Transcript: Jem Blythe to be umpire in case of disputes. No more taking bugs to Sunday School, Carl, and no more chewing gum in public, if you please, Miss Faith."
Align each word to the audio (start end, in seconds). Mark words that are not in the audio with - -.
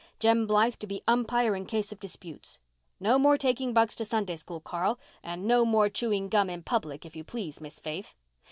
Jem 0.19 0.47
Blythe 0.47 0.77
to 0.77 0.87
be 0.87 1.03
umpire 1.07 1.55
in 1.55 1.67
case 1.67 1.91
of 1.91 1.99
disputes. 1.99 2.59
No 2.99 3.19
more 3.19 3.37
taking 3.37 3.71
bugs 3.71 3.95
to 3.97 4.03
Sunday 4.03 4.35
School, 4.35 4.59
Carl, 4.59 4.97
and 5.21 5.45
no 5.45 5.63
more 5.63 5.89
chewing 5.89 6.27
gum 6.27 6.49
in 6.49 6.63
public, 6.63 7.05
if 7.05 7.15
you 7.15 7.23
please, 7.23 7.61
Miss 7.61 7.79
Faith." 7.79 8.15